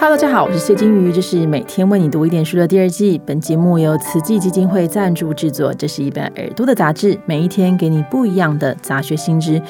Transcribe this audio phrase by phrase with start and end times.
[0.00, 3.20] Hello，大家好，我是谢金鱼，这是每天为你读一点书的第二季。
[3.26, 9.60] 本节目由慈济基金会赞助制作，这是一本耳朵的杂志，每一天给你不一样的杂学新知。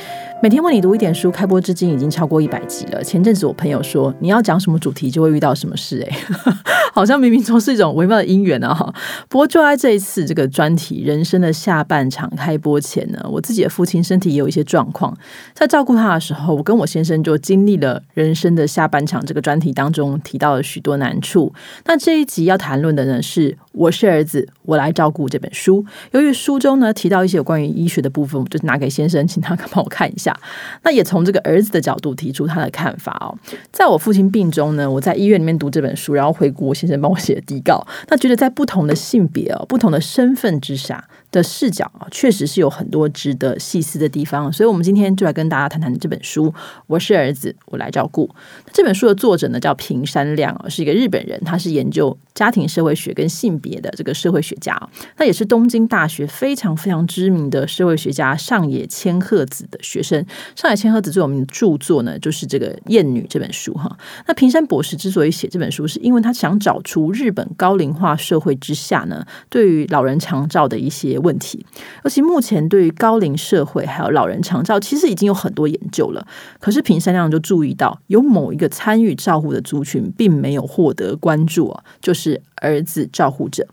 [0.40, 3.02] 每天为你读一点书，开播至今已经超过一百集了。
[3.02, 6.16] 前阵子我朋友说，你要讲什么主题就会遇到什么事，哎，
[6.92, 8.72] 好像冥冥中是一种微妙的因缘啊！
[8.72, 8.94] 哈，
[9.28, 15.16] 不过就在这一次这个专题人生的下半场开播前呢，我自己的父亲身体也有一些状况，
[15.54, 19.24] 在照顾他的时候，我跟我先生就经历了人生的下半场。
[19.26, 21.52] 这个专题当中提到了许多难处。
[21.84, 25.82] 那这一集要谈论的呢是《我是儿子，我来照顾》这本书。
[26.10, 30.38] 由于书中呢提到一些有关于医学的部分，我就拿给先生，请他帮我看一下。
[30.84, 33.34] 那也从这个儿子的角度提出他的看法哦。
[33.72, 37.86] 在我父亲病中呢，我在医院里面读这本书，然后回顾，先生帮我写的底稿。
[38.08, 44.52] 那觉得在不同的性别哦、不同的身份之下的视角啊，确实是有很多值得细思的地方。
[44.52, 46.52] 所以，我们今天就来跟大家谈谈这本书。
[46.86, 48.28] 我是儿子，我来照顾。
[48.70, 54.78] 这本书的作者呢叫平山亮啊，是一个日本人，他是研究家庭社会学跟性别的这个社会学家。
[55.16, 60.24] 那也是东京大学非常非常知名的社会学家上野千鹤子的学生。
[60.54, 63.96] 上野千鹤子最有名的著作呢，就是这个《艳女》这本书哈。
[64.26, 71.64] 那平山博士之所以写这本书，是因为他想找出日本高龄化社会之下呢，对于老人长照的一些问题。
[72.04, 76.26] 尤其目前对于高龄社会还有老人长照，其实已经有很多研究了。
[76.60, 83.66] 可是平山亮就注意到，有某一个参与照护的族群，并没有获得关注啊，就是儿子照护者。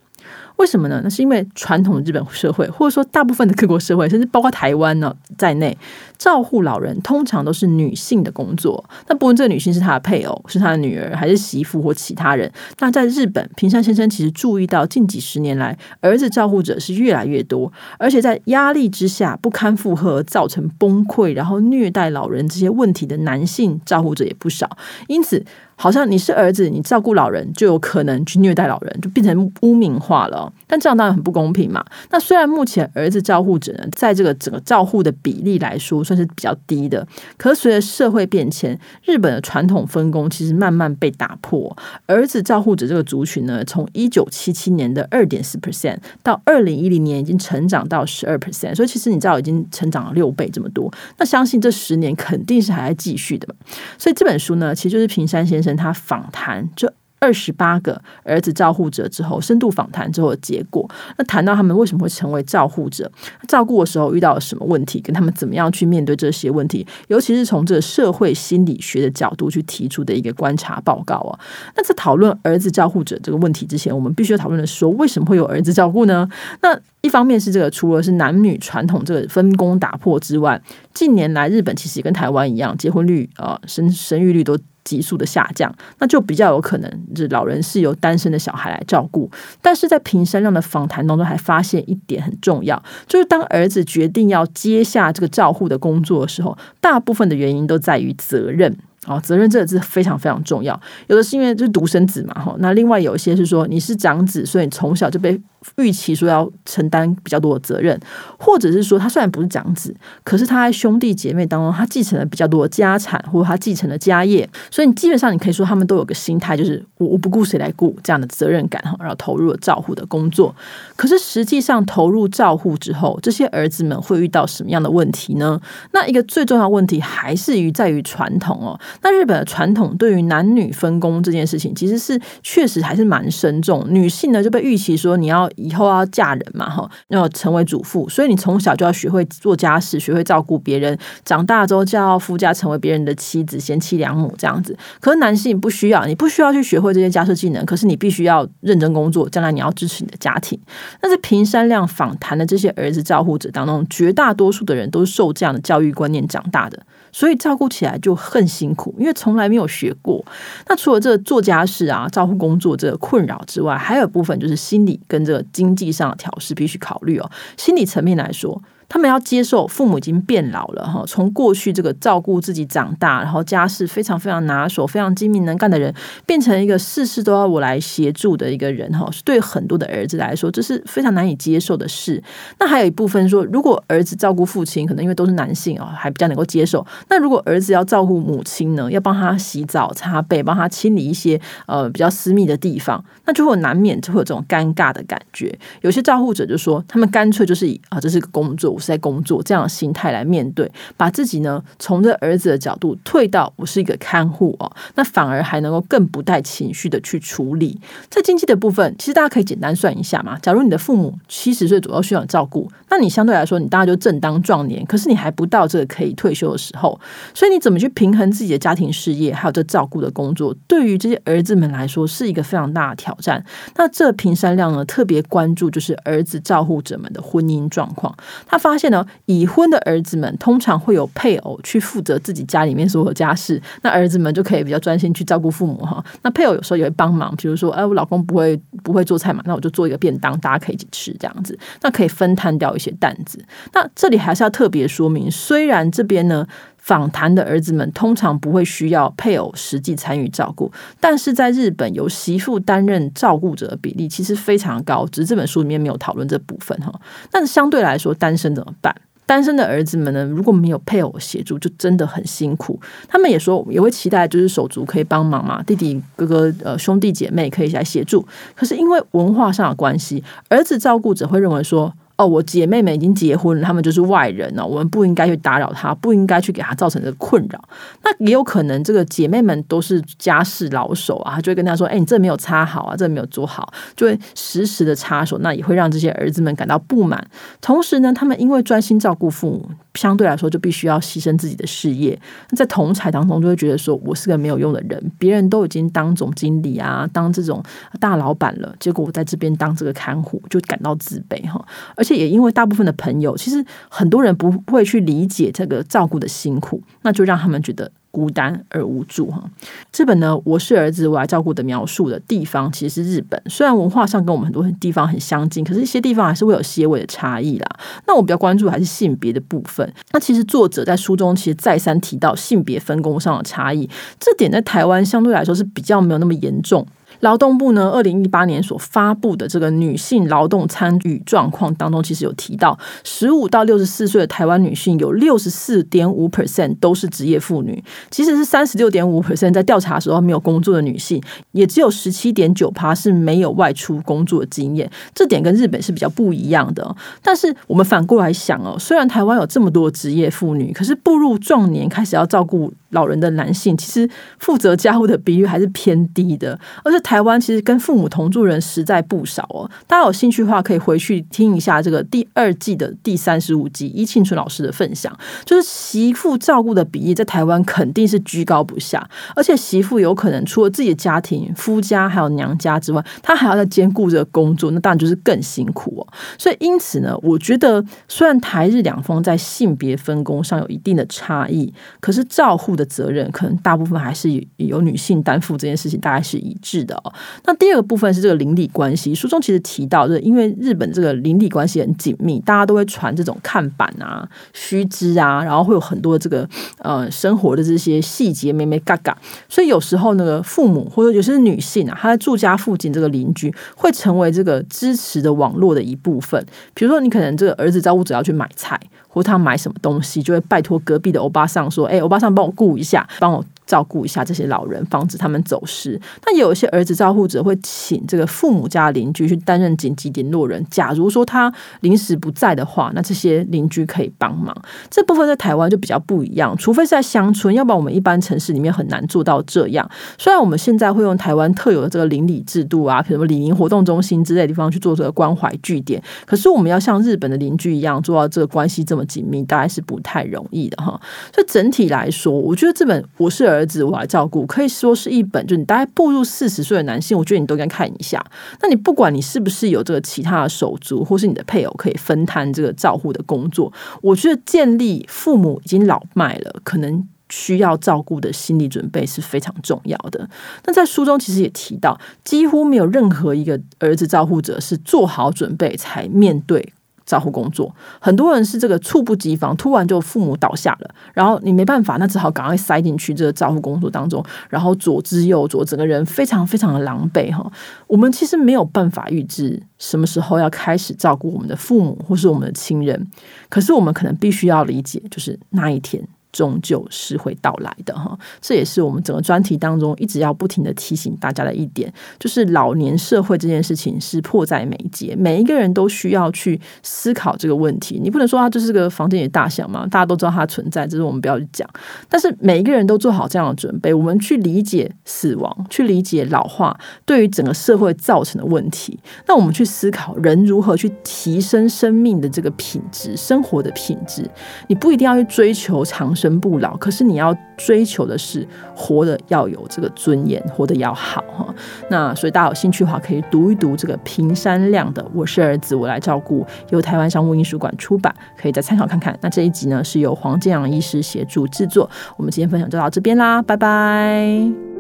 [0.58, 1.02] 为什么呢？
[1.04, 5.78] 那是因为传统的日本社会，或者说大部分的各国社会，甚至包括台湾呢在内，
[6.18, 8.84] 照护老人通常都是女性的工作。
[9.08, 24.78] 那不论这个女性是他的配偶、是他的女儿，还是媳妇或其他人，那在日本，平山先生其实注意到近几十年来，儿子照护者是越来越多，而且在压力之下不堪负荷，造成崩溃，然后虐待老人这些问题的男性照护者也不少。
[25.08, 25.44] 因此。
[25.76, 30.52] 好像你是儿子，你照顾老人就有可能去虐待老人，就变成污名化了。
[30.66, 31.84] 但这样当然很不公平嘛。
[32.10, 37.06] 那虽然目前儿子照护者呢，在这个整个照护的比例来说算是比较低的，
[37.38, 41.76] 可随着社会变迁，日本的传统分工其实慢慢被打破。
[42.06, 50.92] 儿子照护者这个族群呢，从一九七七年的二点四 percent 到二零一零年已经成长到十二 percent，所以其实你知道已经成长了六倍这么多。
[51.18, 53.56] 那相信这十年肯定是还在继续的嘛。
[53.98, 55.65] 所以这本书呢，其实就是平山先生。
[55.74, 60.88] 他访谈这二十八个儿子照护者之后，深度访谈之后的结果，
[61.18, 63.10] 那谈到他们为什么会成为照护者，
[63.48, 71.40] 照顾的时候遇到了什么问题，跟他们怎么样去面对这些问题，尤其是从这社会心理学的角度去提出的一个观察报告啊。
[71.76, 76.30] 那在讨论儿子照护者这个问题之前，我们必须要讨论的是说，为什么会有儿子照顾呢？
[76.62, 80.62] 那一方面是这个，除了是男女传统这个分工打破之外，
[80.94, 84.58] 近年来日本其实也跟台湾一样，结婚率啊生生育率都。
[84.86, 89.28] 急速的下降，那就比较有可能是老人是由单身的小孩来照顾。
[89.60, 98.78] 但是在平山亮的访谈当中，还发现一点很重要，就是当儿子决定要接下这个照护的工作的时候，大部分的原因都在于责任。
[99.08, 100.80] 哦，责任这个字非常非常重要。
[101.08, 102.56] 有的是因为就是独生子嘛，哈。
[102.60, 105.40] 那另外有一些是说你是长子，所以从小就被
[105.78, 108.00] 预期说要承担比较多的责任，
[108.38, 120.56] 或者是说他虽然不是长子，可是他在兄弟姐妹当中他继承了比较多的家产，或者他继承了家业，所以你基本上你可以说他们都有个心态，就是我我不顾谁来顾这样的责任感，哈，然后投入了照护的工作。
[120.96, 125.60] 可是实际上投入照护之后，这些儿子们会遇到什么样的问题呢？
[125.92, 128.80] 那一个最重要问题还是于在于传统哦。
[129.02, 133.86] 那日本的传统对于男女分工这件事情，其实是确实还是蛮深重。
[133.90, 140.98] 女性呢就被预期说你要以后要嫁人嘛，哈，要成为主妇，所以你从小就要学会做家事，学会照顾别人。
[141.24, 144.78] 长大之后就要夫家，成为别人的妻子，贤妻良母这样子。
[145.00, 150.60] 可是男性不需要，你不需要去学会这些家事技能，可是你必须要认真工作，将来你要支持你的家庭。
[151.02, 156.80] 那在平山亮访谈的这些儿子照护者当中，绝大多数的人都是受这样的教育观念长大的。
[157.16, 160.22] 所以照顾起来就很辛苦，因为从来没有学过。
[160.68, 167.32] 那除了这做家事啊、照顾工作这个困扰之外，还有部分就是心理跟这个经济上的调试必须考虑哦。
[167.56, 168.62] 心理层面来说。
[168.88, 175.94] 他们要接受父母已经变老了哈，从过去这个照顾自己长大，然后家事非常非常拿手、非常精明能干的人，
[176.26, 182.22] 变成一个事事都要我来协助的一个人哈，是对很多的儿子来说，这是非常难以接受的事。
[182.60, 186.86] 那还有一部分说，如果儿子照顾父亲，可能因为都是男性哦，还比较能够接受。
[187.10, 195.58] 那如果儿子要照顾母亲呢，要帮他洗澡、擦背，帮他清理一些呃比较私密的地方，那就会难免就会有这种尴尬的感觉。
[195.82, 198.75] 有些照护者就说，他们干脆就是以啊，这是个工作。
[198.76, 207.80] 我是在工作这样的心态来面对，把自己呢从这儿子的角度退到我是一个看护哦，那反而还能够更不带情绪的去处理。
[208.10, 210.38] 在经济的部分，其实大家可以简单算一下嘛。
[210.40, 217.00] 假如你的父母七十岁左右需要照顾，那你相对来说你大概就正当壮年，可是你还不到这个可以退休的时候，
[217.34, 223.44] 所以你怎么去平衡自己的家庭事业，还有这照顾的工作，对于这些儿子们来说是一个非常大的挑战。
[223.76, 228.16] 那这平山亮呢特别关注就是儿子照护者们的婚姻状况。
[228.48, 236.04] 他发现呢，已婚的儿子们通常会有配偶去负责自己家里面所有家事，那儿子们就可以比较专心去照顾父母哈。
[236.24, 243.38] 那配偶有时候也会帮忙，比如说，哎，我老公不会不会做菜嘛，那我就做一个便当，大家可以一起吃这样子，那可以分摊掉一些担子。
[243.74, 246.48] 那这里还是要特别说明，虽然这边呢。
[246.86, 256.94] 访谈的儿子们通常不会需要配偶实际参与照顾，但是在日本由媳妇担任照顾者的比例其实非常高，只是这本书里面没有讨论这部分哈。
[257.32, 258.96] 但是相对来说，单身怎么办？
[259.26, 262.80] 单身的儿子们呢，如果没有配偶协助，就真的很辛苦。
[263.08, 268.24] 他们也说也会期待，就是手足可以帮忙嘛，弟弟哥哥呃兄弟姐妹可以来协助。
[268.54, 271.92] 可是因为文化上的关系，儿子照顾者会认为说。
[272.18, 277.62] 哦，我姐妹们已经结婚了，他们就是外人了，我们不应该去打扰他，不应该去给他造成的困扰。
[278.04, 287.28] 那也有可能，这个姐妹们都是家事老手啊，就会跟他说：“哎，你这没有擦好啊，这没有做好。”就会时时的插手，那也会让这些儿子们感到不满。
[287.60, 289.70] 同时呢，他们因为专心照顾父母。
[289.96, 292.20] 相对来说，就必须要牺牲自己的事业。
[292.56, 295.12] 在同才当中，就会觉得说我是个没有用的人。
[295.18, 297.64] 别人都已经当总经理啊，当这种
[298.00, 301.66] 大老板了，结果我在这边当这个看护，就感到自卑哈。
[301.96, 307.92] 而且也因为大部分的朋友，其实很多人不会去理解这个照顾的辛苦，那就让他们觉得。
[308.16, 309.44] 孤单而无助哈，
[309.92, 313.42] 这本呢，我是儿子，我来照顾的描述的地方其实是日本。
[313.48, 317.68] 虽然文化上跟我们很多地方很相近，可是一些地方还是会有些微的差异啦。
[318.08, 319.94] 那我比较关注还是性别的部分。
[320.14, 326.88] 那其实作者在书中其实再三提到性别分工上的差异，这点在台湾相对来说是比较没有那么严重。
[327.22, 341.22] 劳动部呢，二零一八年所发布的这个女性劳动参与状况当中，其实有提到，十五到六十四岁的台湾女性有六十四点五 percent 都是职业妇女，其实是三十六点五 percent 在调查时候没有工作的女性，
[341.52, 346.96] 也只有十七点九趴是没有外出工作的经验，这点跟日本是比较不一样的。
[347.22, 354.10] 但是我们反过来想哦，虽然台湾有这么多职业妇女，可是步入壮年开始要照顾老人的男性，其实
[354.40, 357.06] 负责家务的比率还是偏低的，而且。
[357.06, 365.16] 台湾其实跟父母同住人实在不少哦，大家有兴趣的话可以回去听一下这个第二季的第三十五集伊庆春老师的分享，
[365.46, 376.08] 就是媳妇照顾的比例在台湾肯定是居高不下，而且媳妇有可能除了自己的家庭、夫家还有娘家之外，她还要在兼顾着工作，那当然就是更辛苦哦。
[376.40, 387.14] 所以因此呢，我觉得虽然台日两方在性别分工上有一定的差异，可是照护的责任可能大部分还是由女性担负，这件事情大概是一致的哦。
[387.46, 396.48] 那第二个部分是这个邻里关系，书中其实提到，就是因为日本这个邻里关系很紧密，大家都会传这种看板啊、须知啊，然后会有很多这个
[396.80, 399.18] 呃生活的这些细节，咩咩嘎嘎。
[399.48, 406.44] 所以有时候那个父母或者有些女性啊，她在住家附近这个邻居会成为这个支持的网络的一部分。
[406.74, 408.80] 比如说，你可能这个儿子照顾者要去买菜，
[409.16, 416.00] 或他买什么东西，就会拜托隔壁的欧巴桑说：“哎，欧巴桑帮我顾一下，帮我。”照顾一下这些老人，防止他们走失。
[416.26, 420.64] 那有一些儿子照护者会请这个父母家邻居去担任紧急联络人。
[420.70, 424.56] 假如说他临时不在的话，那这些邻居可以帮忙。
[424.90, 429.90] 这部分在台湾就比较不一样，除非是在乡村，要不然我们一般城市里面很难做到这样。
[430.18, 441.00] 虽然我们现在会用台湾特有的这个邻里制度啊，比如什么李营活动中心之类的地方去做这个关怀据点，可是我们要像日本的邻居一样做到这个关系这么紧密，大概是不太容易的哈。
[441.34, 443.55] 所以整体来说，我觉得这本我是。
[443.56, 448.24] 儿子我来照顾，可以说是一本，就你大概步入四十岁的男性，我觉得你都应该看一下。
[448.62, 453.72] 那你不管你是不是有这个其他的手足，或是你的配偶可以分摊这个照护的工作，
[454.02, 460.30] 我觉得建立父母已经老迈了，可能需要照顾的心理准备是非常重要的。
[460.66, 466.74] 那在书中其实也提到，几乎没有任何一个儿子照护者是做好准备才面对。
[467.06, 477.50] 照护工作，很多人是这个猝不及防，突然就父母倒下了，然后你没办法，那只好赶快塞进去这个照护工作当中，然后左支右左，整个人非常非常的狼狈哈。
[477.88, 483.08] 我们其实没有办法预知什么时候要开始照顾我们的父母或是我们的亲人，
[483.50, 486.06] 可是我们可能必须要理解，就是那一天。
[486.36, 488.18] 终究是会到来的哈。
[488.42, 497.98] 这也是我们整个专题当中一直要不停的提醒大家的一点，就是老年社会这件事情是迫在眉睫，每一个人都需要去思考这个问题。
[498.04, 501.68] 你不能说它就是个房间里大象嘛，大家都知道它存在，这是我们不要去讲。
[502.10, 509.00] 但是每一个人都做好这样的准备，我们去理解死亡，去理解老化对于整个社会造成的问题。
[509.26, 514.30] 那我们去思考人如何去提升生命的这个品质、生活的品质。
[514.68, 521.54] 你不一定要去追求长生不老，可是你要追求的是活得要有这个尊严，活得要好哈。
[521.90, 529.18] 那所以大家有兴趣的话，可以读一读这个平山亮的《我是儿子，我来照顾》，由台湾商务印书馆出版，可以再参考看看。
[529.22, 531.90] 那这一集呢，是由黄建阳医师协助制作。
[532.18, 534.75] 我们今天分享就到这边啦，拜拜。